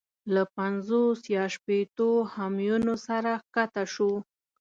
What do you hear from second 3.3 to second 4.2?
کښته شو.